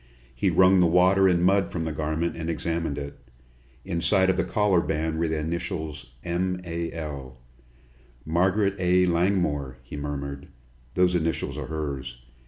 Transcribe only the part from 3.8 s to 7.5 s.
Inside of the collar band were the initials, "M. A. L."